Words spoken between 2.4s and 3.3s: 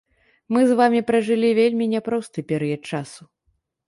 перыяд часу.